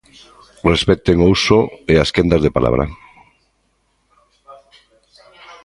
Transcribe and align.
Respecten 0.71 1.17
o 1.19 1.27
uso 1.37 1.59
e 1.91 1.93
as 2.03 2.09
quendas 2.15 2.43
de 2.45 2.53
palabra. 2.57 2.83